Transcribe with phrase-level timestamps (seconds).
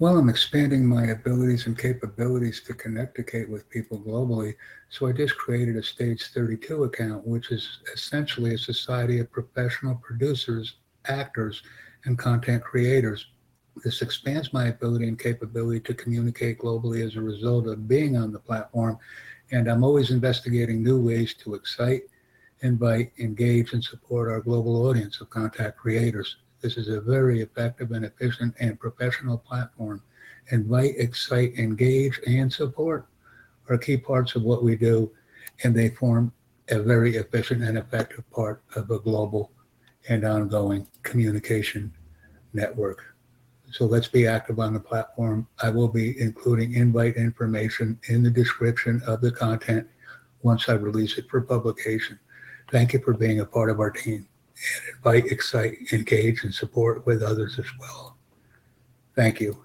[0.00, 4.54] Well, I'm expanding my abilities and capabilities to communicate with people globally.
[4.88, 9.96] So I just created a Stage 32 account, which is essentially a society of professional
[9.96, 11.62] producers, actors,
[12.06, 13.26] and content creators.
[13.84, 18.32] This expands my ability and capability to communicate globally as a result of being on
[18.32, 18.96] the platform.
[19.52, 22.04] And I'm always investigating new ways to excite,
[22.62, 26.38] invite, engage, and support our global audience of content creators.
[26.60, 30.02] This is a very effective and efficient and professional platform.
[30.50, 33.06] Invite, excite, engage, and support
[33.68, 35.10] are key parts of what we do,
[35.64, 36.32] and they form
[36.68, 39.52] a very efficient and effective part of a global
[40.08, 41.92] and ongoing communication
[42.52, 43.02] network.
[43.70, 45.46] So let's be active on the platform.
[45.62, 49.86] I will be including invite information in the description of the content
[50.42, 52.18] once I release it for publication.
[52.70, 54.26] Thank you for being a part of our team
[54.94, 58.16] invite, excite, engage, and support with others as well.
[59.14, 59.64] Thank you.